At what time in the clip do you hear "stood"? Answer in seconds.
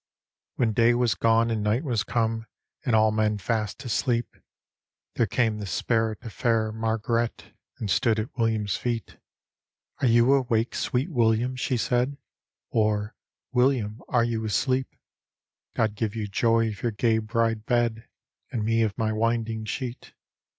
7.87-8.17